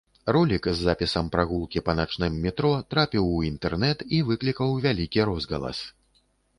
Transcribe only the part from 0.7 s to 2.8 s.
запісам прагулкі па начным метро